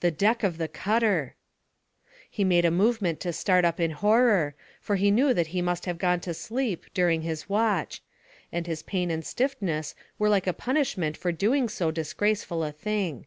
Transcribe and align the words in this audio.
The 0.00 0.10
deck 0.10 0.42
of 0.42 0.58
the 0.58 0.68
cutter! 0.68 1.36
He 2.28 2.44
made 2.44 2.66
a 2.66 2.70
movement 2.70 3.18
to 3.20 3.32
start 3.32 3.64
up 3.64 3.80
in 3.80 3.92
horror, 3.92 4.54
for 4.78 4.96
he 4.96 5.10
knew 5.10 5.32
that 5.32 5.46
he 5.56 5.62
must 5.62 5.86
have 5.86 5.96
gone 5.96 6.20
to 6.20 6.34
steep 6.34 6.84
during 6.92 7.22
his 7.22 7.48
watch, 7.48 8.02
and 8.52 8.66
his 8.66 8.82
pain 8.82 9.10
and 9.10 9.24
stiffness 9.24 9.94
were 10.18 10.28
like 10.28 10.46
a 10.46 10.52
punishment 10.52 11.16
for 11.16 11.32
doing 11.32 11.70
so 11.70 11.90
disgraceful 11.90 12.62
a 12.62 12.72
thing. 12.72 13.24